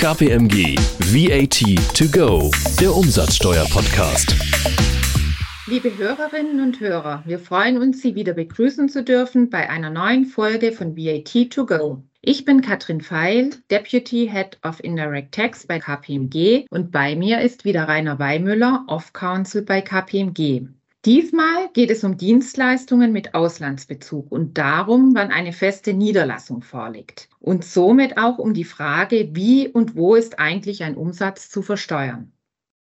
[0.00, 0.78] KPMG
[1.12, 2.50] VAT to go,
[2.80, 4.34] der Umsatzsteuer-Podcast.
[5.66, 10.24] Liebe Hörerinnen und Hörer, wir freuen uns, Sie wieder begrüßen zu dürfen bei einer neuen
[10.24, 12.02] Folge von VAT to go.
[12.22, 17.66] Ich bin Katrin Feil, Deputy Head of Indirect Tax bei KPMG und bei mir ist
[17.66, 20.62] wieder Rainer Weimüller, Off-Counsel bei KPMG.
[21.06, 27.30] Diesmal geht es um Dienstleistungen mit Auslandsbezug und darum, wann eine feste Niederlassung vorliegt.
[27.38, 32.32] Und somit auch um die Frage, wie und wo ist eigentlich ein Umsatz zu versteuern.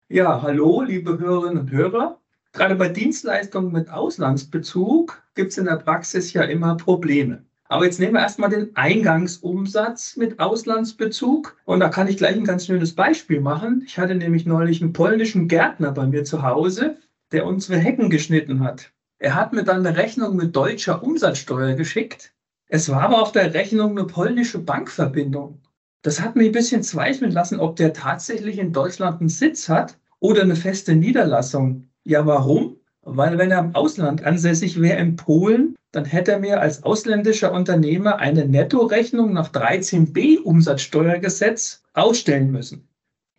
[0.08, 2.18] Ja, hallo, liebe Hörerinnen und Hörer.
[2.52, 7.44] Gerade bei Dienstleistungen mit Auslandsbezug gibt es in der Praxis ja immer Probleme.
[7.68, 11.56] Aber jetzt nehmen wir erstmal den Eingangsumsatz mit Auslandsbezug.
[11.66, 13.84] Und da kann ich gleich ein ganz schönes Beispiel machen.
[13.86, 16.96] Ich hatte nämlich neulich einen polnischen Gärtner bei mir zu Hause
[17.32, 18.92] der unsere Hecken geschnitten hat.
[19.18, 22.34] Er hat mir dann eine Rechnung mit deutscher Umsatzsteuer geschickt.
[22.68, 25.60] Es war aber auf der Rechnung eine polnische Bankverbindung.
[26.02, 29.98] Das hat mich ein bisschen zweifeln lassen, ob der tatsächlich in Deutschland einen Sitz hat
[30.18, 31.88] oder eine feste Niederlassung.
[32.04, 32.76] Ja, warum?
[33.02, 37.52] Weil wenn er im Ausland ansässig wäre in Polen, dann hätte er mir als ausländischer
[37.52, 42.88] Unternehmer eine Nettorechnung nach 13b Umsatzsteuergesetz ausstellen müssen.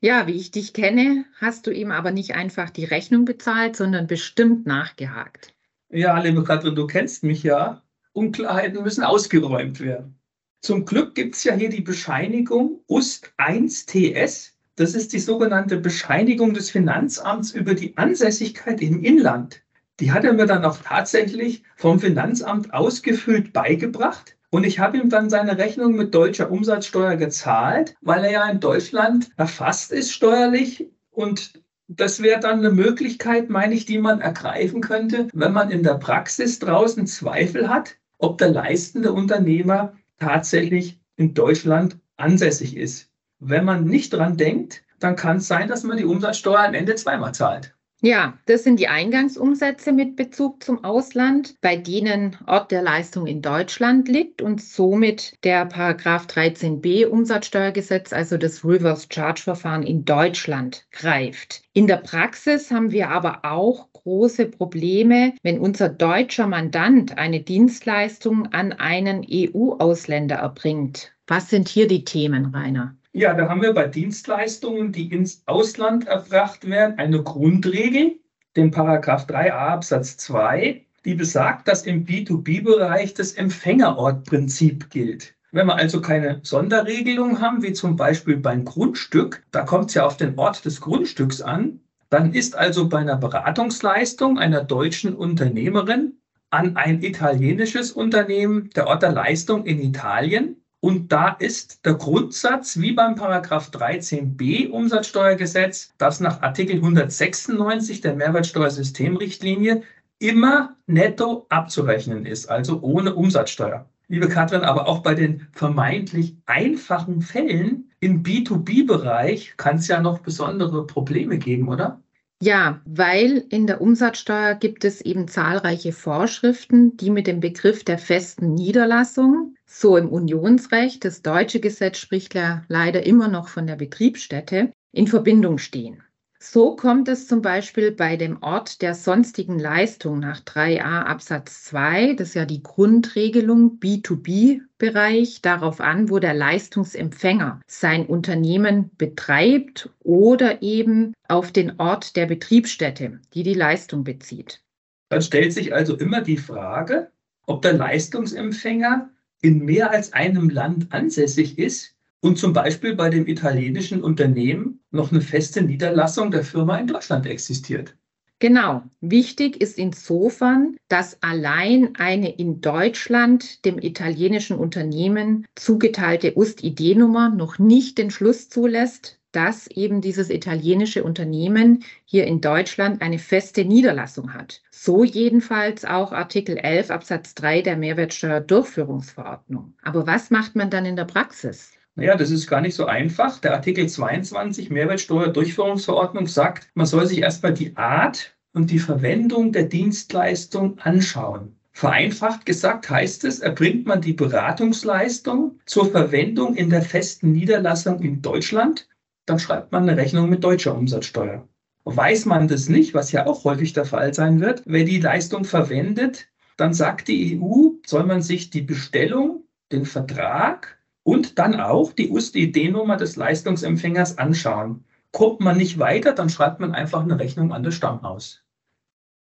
[0.03, 4.05] Ja, wie ich dich kenne, hast du ihm aber nicht einfach die Rechnung bezahlt, sondern
[4.05, 5.53] bestimmt nachgehakt.
[5.89, 7.81] Ja, liebe Katrin, du kennst mich ja.
[8.11, 10.19] Unklarheiten müssen ausgeräumt werden.
[10.59, 14.51] Zum Glück gibt es ja hier die Bescheinigung UST 1TS.
[14.75, 19.61] Das ist die sogenannte Bescheinigung des Finanzamts über die Ansässigkeit im Inland.
[20.01, 24.35] Die hat er mir dann auch tatsächlich vom Finanzamt ausgefüllt beigebracht.
[24.53, 28.59] Und ich habe ihm dann seine Rechnung mit deutscher Umsatzsteuer gezahlt, weil er ja in
[28.59, 30.91] Deutschland erfasst ist steuerlich.
[31.09, 35.81] Und das wäre dann eine Möglichkeit, meine ich, die man ergreifen könnte, wenn man in
[35.81, 43.09] der Praxis draußen Zweifel hat, ob der leistende Unternehmer tatsächlich in Deutschland ansässig ist.
[43.39, 46.93] Wenn man nicht dran denkt, dann kann es sein, dass man die Umsatzsteuer am Ende
[46.93, 47.73] zweimal zahlt.
[48.05, 53.41] Ja, das sind die Eingangsumsätze mit Bezug zum Ausland, bei denen Ort der Leistung in
[53.41, 60.85] Deutschland liegt und somit der Paragraph 13b Umsatzsteuergesetz, also das Reverse Charge Verfahren in Deutschland
[60.91, 61.61] greift.
[61.71, 68.47] In der Praxis haben wir aber auch große Probleme, wenn unser deutscher Mandant eine Dienstleistung
[68.47, 71.13] an einen EU-Ausländer erbringt.
[71.25, 72.97] Was sind hier die Themen, Rainer?
[73.15, 78.15] Ja, da haben wir bei Dienstleistungen, die ins Ausland erbracht werden, eine Grundregel,
[78.55, 85.35] den Paragraph 3a Absatz 2, die besagt, dass im B2B-Bereich das Empfängerortprinzip gilt.
[85.51, 90.07] Wenn wir also keine Sonderregelung haben, wie zum Beispiel beim Grundstück, da kommt es ja
[90.07, 96.17] auf den Ort des Grundstücks an, dann ist also bei einer Beratungsleistung einer deutschen Unternehmerin
[96.49, 102.77] an ein italienisches Unternehmen der Ort der Leistung in Italien und da ist der Grundsatz,
[102.77, 109.83] wie beim Paragraph 13b Umsatzsteuergesetz, dass nach Artikel 196 der Mehrwertsteuersystemrichtlinie
[110.19, 113.87] immer netto abzurechnen ist, also ohne Umsatzsteuer.
[114.09, 120.19] Liebe Katrin, aber auch bei den vermeintlich einfachen Fällen im B2B-Bereich kann es ja noch
[120.19, 122.02] besondere Probleme geben, oder?
[122.45, 127.97] Ja, weil in der Umsatzsteuer gibt es eben zahlreiche Vorschriften, die mit dem Begriff der
[127.97, 133.77] festen Niederlassung, so im Unionsrecht, das deutsche Gesetz spricht ja leider immer noch von der
[133.77, 136.03] Betriebsstätte, in Verbindung stehen.
[136.45, 142.15] So kommt es zum Beispiel bei dem Ort der sonstigen Leistung nach 3a Absatz 2,
[142.15, 150.61] das ist ja die Grundregelung B2B-Bereich, darauf an, wo der Leistungsempfänger sein Unternehmen betreibt oder
[150.61, 154.61] eben auf den Ort der Betriebsstätte, die die Leistung bezieht.
[155.07, 157.09] Dann stellt sich also immer die Frage,
[157.45, 159.09] ob der Leistungsempfänger
[159.41, 161.92] in mehr als einem Land ansässig ist
[162.23, 167.25] und zum Beispiel bei dem italienischen Unternehmen noch eine feste Niederlassung der Firma in Deutschland
[167.25, 167.97] existiert.
[168.39, 168.83] Genau.
[169.01, 177.97] Wichtig ist insofern, dass allein eine in Deutschland dem italienischen Unternehmen zugeteilte UST-ID-Nummer noch nicht
[177.97, 184.61] den Schluss zulässt, dass eben dieses italienische Unternehmen hier in Deutschland eine feste Niederlassung hat.
[184.71, 189.73] So jedenfalls auch Artikel 11 Absatz 3 der Mehrwertsteuerdurchführungsverordnung.
[189.81, 191.73] Aber was macht man dann in der Praxis?
[191.95, 193.39] Naja, das ist gar nicht so einfach.
[193.39, 199.63] Der Artikel 22 Mehrwertsteuerdurchführungsverordnung sagt, man soll sich erstmal die Art und die Verwendung der
[199.63, 201.55] Dienstleistung anschauen.
[201.71, 208.21] Vereinfacht gesagt heißt es, erbringt man die Beratungsleistung zur Verwendung in der festen Niederlassung in
[208.21, 208.87] Deutschland,
[209.25, 211.47] dann schreibt man eine Rechnung mit deutscher Umsatzsteuer.
[211.85, 215.45] Weiß man das nicht, was ja auch häufig der Fall sein wird, wer die Leistung
[215.45, 221.93] verwendet, dann sagt die EU, soll man sich die Bestellung, den Vertrag und dann auch
[221.93, 224.83] die USD-Nummer des Leistungsempfängers anschauen.
[225.11, 228.41] Kommt man nicht weiter, dann schreibt man einfach eine Rechnung an das Stammhaus.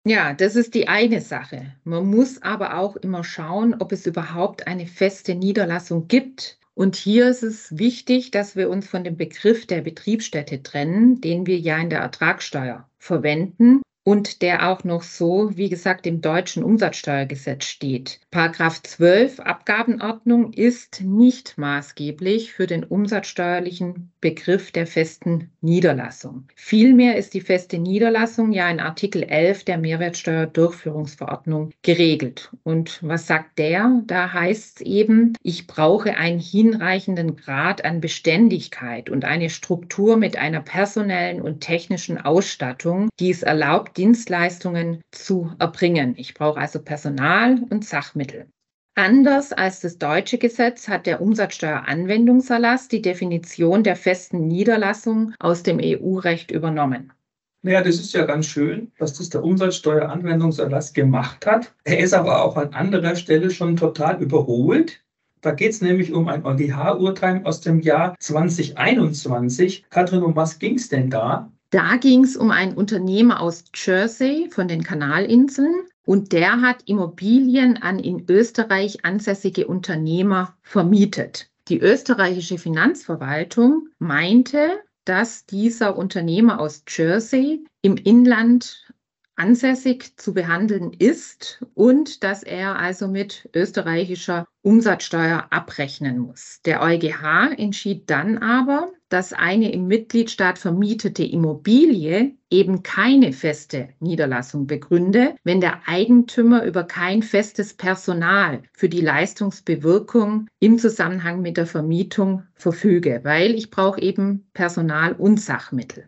[0.03, 1.73] Ja, das ist die eine Sache.
[1.83, 6.57] Man muss aber auch immer schauen, ob es überhaupt eine feste Niederlassung gibt.
[6.73, 11.45] Und hier ist es wichtig, dass wir uns von dem Begriff der Betriebsstätte trennen, den
[11.45, 16.63] wir ja in der Ertragssteuer verwenden und der auch noch so, wie gesagt, im deutschen
[16.63, 18.19] Umsatzsteuergesetz steht.
[18.31, 26.47] Paragraph 12 Abgabenordnung ist nicht maßgeblich für den umsatzsteuerlichen Begriff der festen Niederlassung.
[26.55, 32.51] Vielmehr ist die feste Niederlassung ja in Artikel 11 der Mehrwertsteuerdurchführungsverordnung geregelt.
[32.63, 34.01] Und was sagt der?
[34.05, 40.37] Da heißt es eben, ich brauche einen hinreichenden Grad an Beständigkeit und eine Struktur mit
[40.37, 46.15] einer personellen und technischen Ausstattung, die es erlaubt, Dienstleistungen zu erbringen.
[46.17, 48.47] Ich brauche also Personal und Sachmittel.
[48.95, 55.79] Anders als das deutsche Gesetz hat der Umsatzsteueranwendungserlass die Definition der festen Niederlassung aus dem
[55.79, 57.13] EU-Recht übernommen.
[57.61, 61.71] Naja, das ist ja ganz schön, dass das der Umsatzsteueranwendungserlass gemacht hat.
[61.83, 65.03] Er ist aber auch an anderer Stelle schon total überholt.
[65.41, 69.85] Da geht es nämlich um ein EuGH-Urteil aus dem Jahr 2021.
[69.91, 71.51] Katrin, um was ging es denn da?
[71.71, 75.73] Da ging es um einen Unternehmer aus Jersey von den Kanalinseln
[76.05, 81.49] und der hat Immobilien an in Österreich ansässige Unternehmer vermietet.
[81.69, 88.91] Die österreichische Finanzverwaltung meinte, dass dieser Unternehmer aus Jersey im Inland
[89.37, 96.59] ansässig zu behandeln ist und dass er also mit österreichischer Umsatzsteuer abrechnen muss.
[96.65, 104.67] Der EuGH entschied dann aber, dass eine im Mitgliedstaat vermietete Immobilie eben keine feste Niederlassung
[104.67, 111.67] begründe, wenn der Eigentümer über kein festes Personal für die Leistungsbewirkung im Zusammenhang mit der
[111.67, 116.05] Vermietung verfüge, weil ich brauche eben Personal und Sachmittel.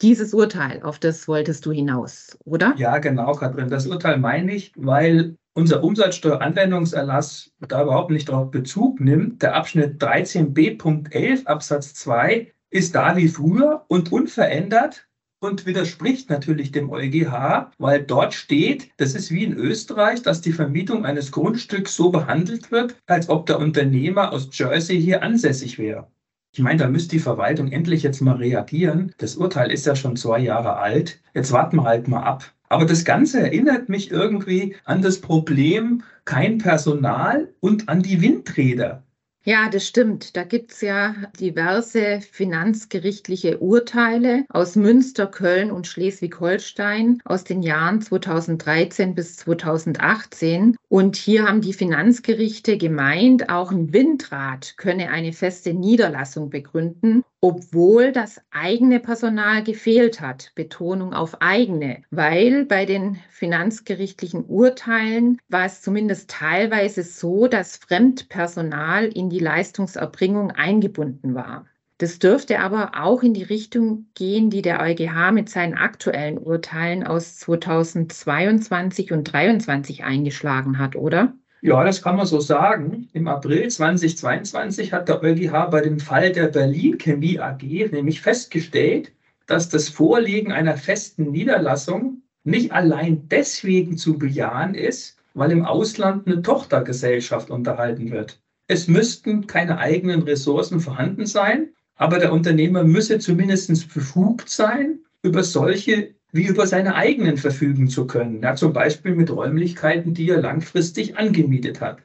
[0.00, 2.74] Dieses Urteil, auf das wolltest du hinaus, oder?
[2.76, 3.68] Ja, genau, Katrin.
[3.68, 9.42] Das Urteil meine ich, weil unser Umsatzsteueranwendungserlass da überhaupt nicht darauf Bezug nimmt.
[9.42, 15.06] Der Abschnitt 13b.11 Absatz 2 ist da wie früher und unverändert
[15.40, 20.52] und widerspricht natürlich dem EuGH, weil dort steht, das ist wie in Österreich, dass die
[20.52, 26.10] Vermietung eines Grundstücks so behandelt wird, als ob der Unternehmer aus Jersey hier ansässig wäre.
[26.52, 29.12] Ich meine, da müsste die Verwaltung endlich jetzt mal reagieren.
[29.18, 31.20] Das Urteil ist ja schon zwei Jahre alt.
[31.34, 32.44] Jetzt warten wir halt mal ab.
[32.68, 39.03] Aber das Ganze erinnert mich irgendwie an das Problem kein Personal und an die Windräder.
[39.46, 40.36] Ja, das stimmt.
[40.38, 48.00] Da gibt es ja diverse finanzgerichtliche Urteile aus Münster, Köln und Schleswig-Holstein aus den Jahren
[48.00, 50.76] 2013 bis 2018.
[50.88, 58.12] Und hier haben die Finanzgerichte gemeint, auch ein Windrad könne eine feste Niederlassung begründen, obwohl
[58.12, 60.52] das eigene Personal gefehlt hat.
[60.54, 69.08] Betonung auf eigene, weil bei den finanzgerichtlichen Urteilen war es zumindest teilweise so, dass Fremdpersonal
[69.08, 71.66] in die Leistungserbringung eingebunden war.
[71.98, 77.06] Das dürfte aber auch in die Richtung gehen, die der EuGH mit seinen aktuellen Urteilen
[77.06, 81.34] aus 2022 und 2023 eingeschlagen hat, oder?
[81.60, 83.08] Ja, das kann man so sagen.
[83.12, 89.12] Im April 2022 hat der EuGH bei dem Fall der Berlin Chemie AG nämlich festgestellt,
[89.46, 96.26] dass das Vorliegen einer festen Niederlassung nicht allein deswegen zu bejahen ist, weil im Ausland
[96.26, 98.42] eine Tochtergesellschaft unterhalten wird.
[98.66, 105.42] Es müssten keine eigenen Ressourcen vorhanden sein, aber der Unternehmer müsse zumindest befugt sein, über
[105.42, 110.40] solche wie über seine eigenen verfügen zu können, ja, zum Beispiel mit Räumlichkeiten, die er
[110.40, 112.02] langfristig angemietet hat.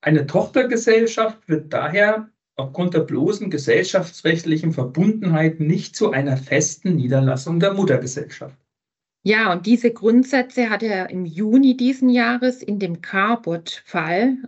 [0.00, 7.72] Eine Tochtergesellschaft wird daher aufgrund der bloßen gesellschaftsrechtlichen Verbundenheit nicht zu einer festen Niederlassung der
[7.72, 8.58] Muttergesellschaft.
[9.22, 14.38] Ja, und diese Grundsätze hat er im Juni diesen Jahres in dem Carbot-Fall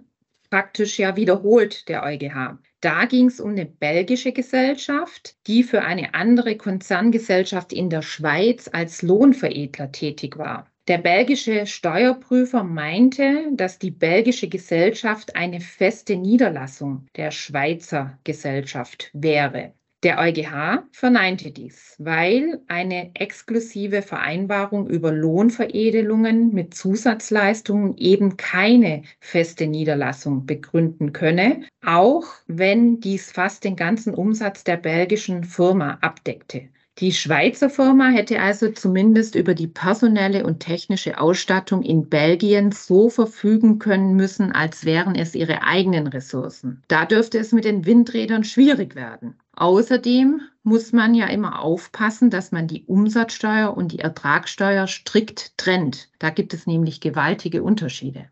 [0.53, 2.59] praktisch ja wiederholt, der EuGH.
[2.83, 8.69] Da ging es um eine belgische Gesellschaft, die für eine andere Konzerngesellschaft in der Schweiz
[8.71, 10.71] als Lohnveredler tätig war.
[10.89, 19.73] Der belgische Steuerprüfer meinte, dass die belgische Gesellschaft eine feste Niederlassung der Schweizer Gesellschaft wäre.
[20.03, 29.69] Der EuGH verneinte dies, weil eine exklusive Vereinbarung über Lohnveredelungen mit Zusatzleistungen eben keine feste
[29.69, 36.69] Niederlassung begründen könne, auch wenn dies fast den ganzen Umsatz der belgischen Firma abdeckte.
[36.99, 43.09] Die Schweizer Firma hätte also zumindest über die personelle und technische Ausstattung in Belgien so
[43.09, 46.83] verfügen können müssen, als wären es ihre eigenen Ressourcen.
[46.89, 49.37] Da dürfte es mit den Windrädern schwierig werden.
[49.57, 56.11] Außerdem muss man ja immer aufpassen, dass man die Umsatzsteuer und die Ertragssteuer strikt trennt.
[56.19, 58.29] Da gibt es nämlich gewaltige Unterschiede.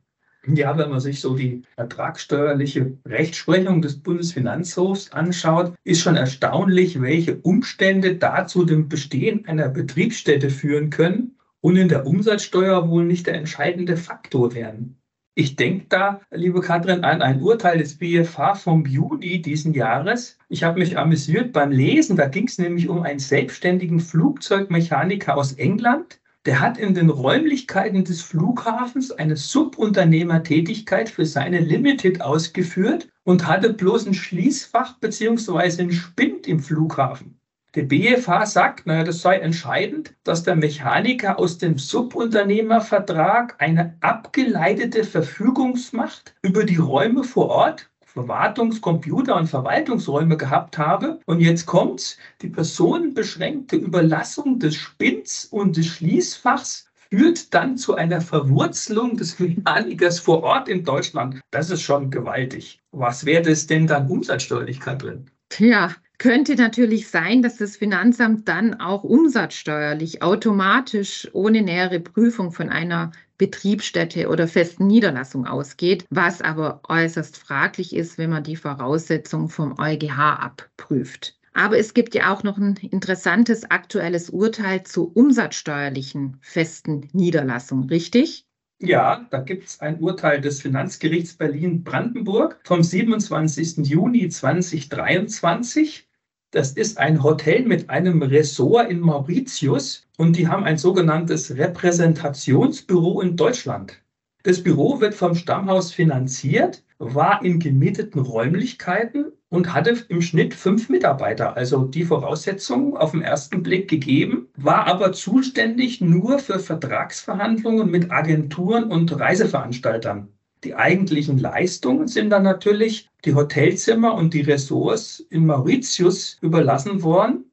[0.46, 7.36] Ja, wenn man sich so die ertragssteuerliche Rechtsprechung des Bundesfinanzhofs anschaut, ist schon erstaunlich, welche
[7.36, 13.34] Umstände dazu dem Bestehen einer Betriebsstätte führen können und in der Umsatzsteuer wohl nicht der
[13.34, 14.96] entscheidende Faktor werden.
[15.34, 20.38] Ich denke da, liebe Katrin, an ein Urteil des BFH vom Juni diesen Jahres.
[20.48, 22.16] Ich habe mich amüsiert beim Lesen.
[22.16, 26.20] Da ging es nämlich um einen selbstständigen Flugzeugmechaniker aus England,
[26.50, 33.72] der hat in den Räumlichkeiten des Flughafens eine Subunternehmertätigkeit für seine Limited ausgeführt und hatte
[33.72, 35.82] bloß ein Schließfach bzw.
[35.82, 37.38] ein Spind im Flughafen.
[37.76, 45.04] Der BFH sagt, naja, das sei entscheidend, dass der Mechaniker aus dem Subunternehmervertrag eine abgeleitete
[45.04, 51.20] Verfügungsmacht über die Räume vor Ort Verwartungs-, Computer- und Verwaltungsräume gehabt habe.
[51.26, 58.20] Und jetzt kommt's, die personenbeschränkte Überlassung des Spins und des Schließfachs führt dann zu einer
[58.20, 61.40] Verwurzelung des Mechanikers vor Ort in Deutschland.
[61.50, 62.80] Das ist schon gewaltig.
[62.92, 65.30] Was wäre das denn dann umsatzsteuerlich drin?
[65.58, 72.68] Ja, könnte natürlich sein, dass das Finanzamt dann auch umsatzsteuerlich automatisch ohne nähere Prüfung von
[72.68, 79.48] einer Betriebsstätte oder festen Niederlassung ausgeht, was aber äußerst fraglich ist, wenn man die Voraussetzungen
[79.48, 81.38] vom EuGH abprüft.
[81.54, 88.46] Aber es gibt ja auch noch ein interessantes aktuelles Urteil zur umsatzsteuerlichen festen Niederlassung, richtig?
[88.82, 93.86] Ja, da gibt es ein Urteil des Finanzgerichts Berlin-Brandenburg vom 27.
[93.86, 96.08] Juni 2023.
[96.50, 103.20] Das ist ein Hotel mit einem Ressort in Mauritius und die haben ein sogenanntes Repräsentationsbüro
[103.20, 104.00] in Deutschland.
[104.44, 110.88] Das Büro wird vom Stammhaus finanziert, war in gemieteten Räumlichkeiten und hatte im Schnitt fünf
[110.88, 117.90] Mitarbeiter, also die Voraussetzungen auf den ersten Blick gegeben, war aber zuständig nur für Vertragsverhandlungen
[117.90, 120.28] mit Agenturen und Reiseveranstaltern.
[120.62, 127.50] Die eigentlichen Leistungen sind dann natürlich die Hotelzimmer und die Ressorts in Mauritius überlassen worden.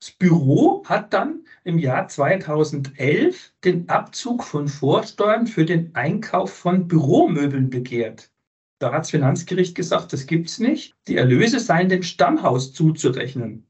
[0.00, 6.88] Das Büro hat dann im Jahr 2011 den Abzug von Vorsteuern für den Einkauf von
[6.88, 8.30] Büromöbeln begehrt.
[8.78, 10.94] Da hat das Finanzgericht gesagt, das gibt es nicht.
[11.08, 13.66] Die Erlöse seien dem Stammhaus zuzurechnen.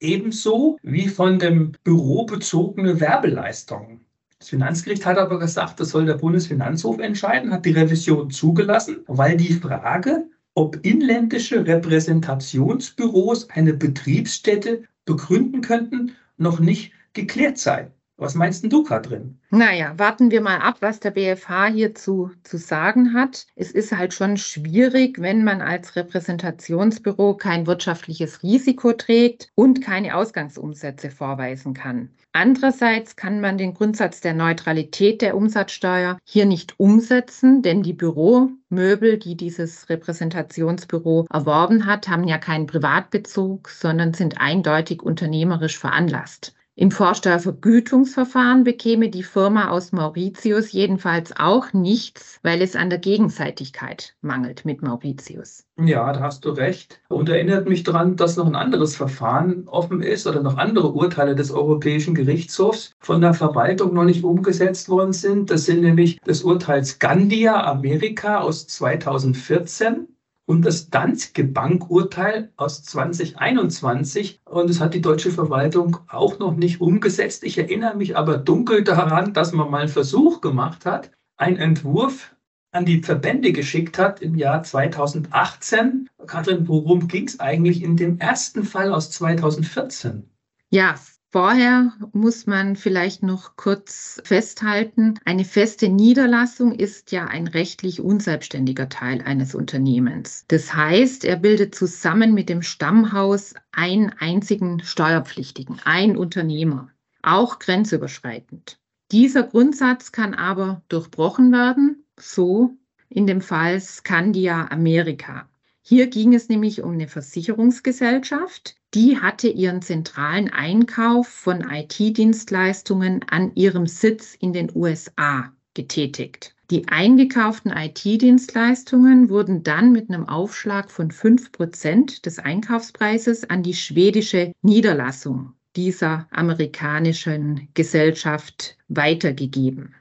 [0.00, 4.04] Ebenso wie von dem Büro bezogene Werbeleistungen.
[4.38, 9.36] Das Finanzgericht hat aber gesagt, das soll der Bundesfinanzhof entscheiden, hat die Revision zugelassen, weil
[9.36, 17.90] die Frage, ob inländische Repräsentationsbüros eine Betriebsstätte begründen könnten, noch nicht geklärt sei.
[18.20, 19.38] Was meinst du, Katrin?
[19.48, 23.46] Naja, warten wir mal ab, was der BFH hierzu zu sagen hat.
[23.56, 30.16] Es ist halt schon schwierig, wenn man als Repräsentationsbüro kein wirtschaftliches Risiko trägt und keine
[30.16, 32.10] Ausgangsumsätze vorweisen kann.
[32.32, 39.16] Andererseits kann man den Grundsatz der Neutralität der Umsatzsteuer hier nicht umsetzen, denn die Büromöbel,
[39.16, 46.54] die dieses Repräsentationsbüro erworben hat, haben ja keinen Privatbezug, sondern sind eindeutig unternehmerisch veranlasst.
[46.76, 54.14] Im Vorsteuervergütungsverfahren bekäme die Firma aus Mauritius jedenfalls auch nichts, weil es an der Gegenseitigkeit
[54.22, 55.66] mangelt mit Mauritius.
[55.78, 57.00] Ja, da hast du recht.
[57.08, 61.34] Und erinnert mich daran, dass noch ein anderes Verfahren offen ist oder noch andere Urteile
[61.34, 65.50] des Europäischen Gerichtshofs von der Verwaltung noch nicht umgesetzt worden sind.
[65.50, 70.06] Das sind nämlich das Urteil Scandia Amerika aus 2014
[70.50, 74.40] und das Danske Bank-Urteil aus 2021.
[74.44, 77.44] Und es hat die deutsche Verwaltung auch noch nicht umgesetzt.
[77.44, 82.34] Ich erinnere mich aber dunkel daran, dass man mal einen Versuch gemacht hat, einen Entwurf
[82.72, 86.10] an die Verbände geschickt hat im Jahr 2018.
[86.26, 90.28] Katrin, worum ging es eigentlich in dem ersten Fall aus 2014?
[90.70, 90.96] Ja,
[91.32, 98.88] Vorher muss man vielleicht noch kurz festhalten, eine feste Niederlassung ist ja ein rechtlich unselbstständiger
[98.88, 100.44] Teil eines Unternehmens.
[100.48, 106.90] Das heißt, er bildet zusammen mit dem Stammhaus einen einzigen Steuerpflichtigen, ein Unternehmer,
[107.22, 108.80] auch grenzüberschreitend.
[109.12, 112.76] Dieser Grundsatz kann aber durchbrochen werden, so
[113.08, 115.48] in dem Fall Scandia Amerika.
[115.80, 123.54] Hier ging es nämlich um eine Versicherungsgesellschaft, die hatte ihren zentralen Einkauf von IT-Dienstleistungen an
[123.54, 126.54] ihrem Sitz in den USA getätigt.
[126.70, 133.74] Die eingekauften IT-Dienstleistungen wurden dann mit einem Aufschlag von 5 Prozent des Einkaufspreises an die
[133.74, 139.94] schwedische Niederlassung dieser amerikanischen Gesellschaft weitergegeben.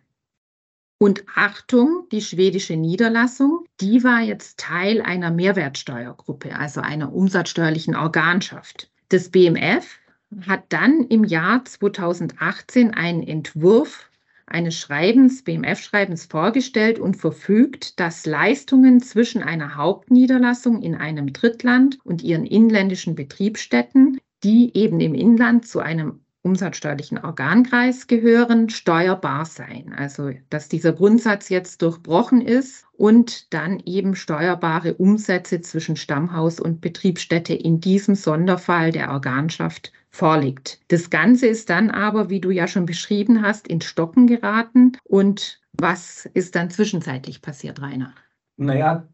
[1.02, 8.92] Und Achtung, die schwedische Niederlassung, die war jetzt Teil einer Mehrwertsteuergruppe, also einer umsatzsteuerlichen Organschaft.
[9.08, 9.98] Das BMF
[10.46, 14.10] hat dann im Jahr 2018 einen Entwurf
[14.46, 22.24] eines Schreibens, BMF-Schreibens vorgestellt und verfügt, dass Leistungen zwischen einer Hauptniederlassung in einem Drittland und
[22.24, 29.94] ihren inländischen Betriebsstätten, die eben im Inland zu einem umsatzsteuerlichen Organkreis gehören, steuerbar sein.
[29.98, 36.82] Also dass dieser Grundsatz jetzt durchbrochen ist und dann eben steuerbare Umsätze zwischen Stammhaus und
[36.82, 40.80] Betriebsstätte in diesem Sonderfall der Organschaft vorliegt.
[40.88, 44.94] Das Ganze ist dann aber, wie du ja schon beschrieben hast, ins Stocken geraten.
[45.04, 48.14] Und was ist dann zwischenzeitlich passiert, Rainer?
[48.58, 49.08] Naja,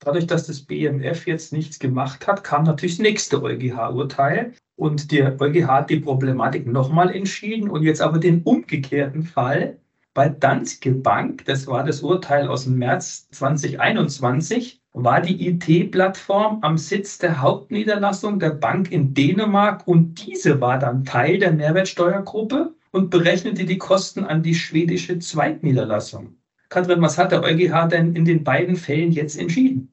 [0.00, 4.54] dadurch, dass das BMF jetzt nichts gemacht hat, kam natürlich das nächste EuGH-Urteil.
[4.80, 9.76] Und der EuGH hat die Problematik nochmal entschieden und jetzt aber den umgekehrten Fall.
[10.14, 16.78] Bei Danske Bank, das war das Urteil aus dem März 2021, war die IT-Plattform am
[16.78, 23.10] Sitz der Hauptniederlassung der Bank in Dänemark und diese war dann Teil der Mehrwertsteuergruppe und
[23.10, 26.36] berechnete die Kosten an die schwedische Zweitniederlassung.
[26.70, 29.89] Katrin, was hat der EuGH denn in den beiden Fällen jetzt entschieden?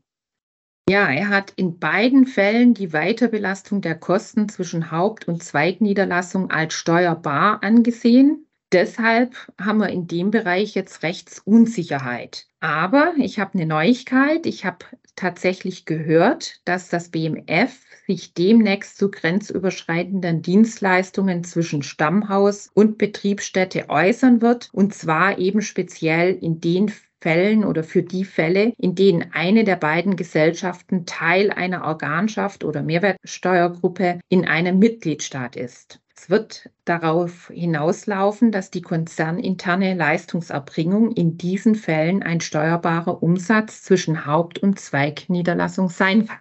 [0.90, 6.76] Ja, er hat in beiden Fällen die Weiterbelastung der Kosten zwischen Haupt- und Zweigniederlassung als
[6.76, 8.48] steuerbar angesehen.
[8.72, 12.48] Deshalb haben wir in dem Bereich jetzt Rechtsunsicherheit.
[12.62, 14.46] Aber ich habe eine Neuigkeit.
[14.46, 14.86] Ich habe
[15.18, 24.42] tatsächlich gehört, dass das BMF sich demnächst zu grenzüberschreitenden Dienstleistungen zwischen Stammhaus und Betriebsstätte äußern
[24.42, 24.70] wird.
[24.72, 26.90] Und zwar eben speziell in den
[27.22, 32.84] Fällen oder für die Fälle, in denen eine der beiden Gesellschaften Teil einer Organschaft oder
[32.84, 36.00] Mehrwertsteuergruppe in einem Mitgliedstaat ist.
[36.16, 44.26] Es wird darauf hinauslaufen, dass die konzerninterne Leistungserbringung in diesen Fällen ein steuerbarer Umsatz zwischen
[44.26, 46.40] Haupt- und Zweigniederlassung sein kann.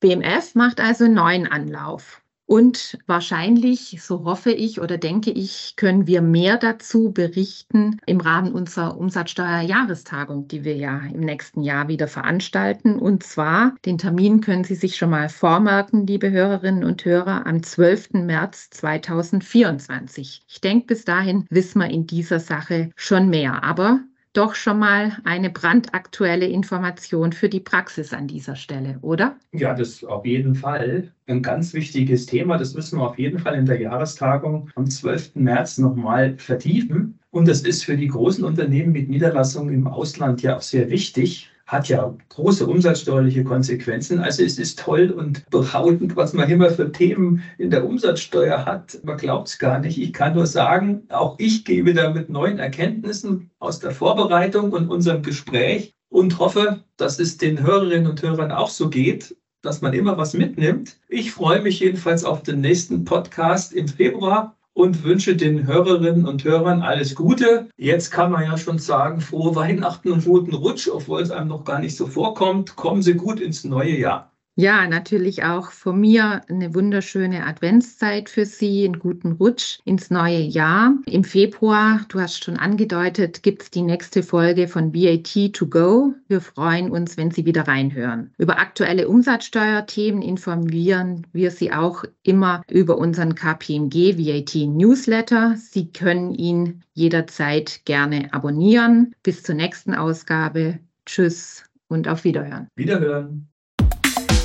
[0.00, 2.21] BMF macht also einen neuen Anlauf.
[2.52, 8.52] Und wahrscheinlich, so hoffe ich oder denke ich, können wir mehr dazu berichten im Rahmen
[8.52, 12.98] unserer Umsatzsteuerjahrestagung, die wir ja im nächsten Jahr wieder veranstalten.
[12.98, 17.62] Und zwar, den Termin können Sie sich schon mal vormerken, liebe Hörerinnen und Hörer, am
[17.62, 18.10] 12.
[18.26, 20.42] März 2024.
[20.46, 23.64] Ich denke, bis dahin wissen wir in dieser Sache schon mehr.
[23.64, 24.00] Aber
[24.32, 29.36] doch schon mal eine brandaktuelle Information für die Praxis an dieser Stelle, oder?
[29.52, 31.12] Ja, das auf jeden Fall.
[31.26, 32.56] Ein ganz wichtiges Thema.
[32.56, 35.36] Das müssen wir auf jeden Fall in der Jahrestagung am 12.
[35.36, 37.18] März nochmal vertiefen.
[37.30, 41.51] Und das ist für die großen Unternehmen mit Niederlassungen im Ausland ja auch sehr wichtig,
[41.72, 44.20] hat ja große umsatzsteuerliche Konsequenzen.
[44.20, 48.98] Also es ist toll und berauschend, was man immer für Themen in der Umsatzsteuer hat.
[49.04, 49.98] Man glaubt es gar nicht.
[49.98, 54.90] Ich kann nur sagen, auch ich gebe da mit neuen Erkenntnissen aus der Vorbereitung und
[54.90, 59.94] unserem Gespräch und hoffe, dass es den Hörerinnen und Hörern auch so geht, dass man
[59.94, 60.98] immer was mitnimmt.
[61.08, 66.44] Ich freue mich jedenfalls auf den nächsten Podcast im Februar und wünsche den Hörerinnen und
[66.44, 67.68] Hörern alles Gute.
[67.76, 71.64] Jetzt kann man ja schon sagen, frohe Weihnachten und guten Rutsch, obwohl es einem noch
[71.64, 72.76] gar nicht so vorkommt.
[72.76, 74.31] Kommen Sie gut ins neue Jahr.
[74.54, 80.40] Ja, natürlich auch von mir eine wunderschöne Adventszeit für Sie, einen guten Rutsch ins neue
[80.40, 80.94] Jahr.
[81.06, 86.12] Im Februar, du hast schon angedeutet, gibt es die nächste Folge von VAT to go.
[86.28, 88.34] Wir freuen uns, wenn Sie wieder reinhören.
[88.36, 95.54] Über aktuelle Umsatzsteuerthemen informieren wir Sie auch immer über unseren KPMG VAT Newsletter.
[95.56, 99.14] Sie können ihn jederzeit gerne abonnieren.
[99.22, 100.78] Bis zur nächsten Ausgabe.
[101.06, 102.68] Tschüss und auf Wiederhören.
[102.76, 103.48] Wiederhören.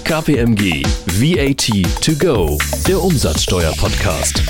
[0.07, 4.41] KPMG VAT to go, der Umsatzsteuer-Podcast.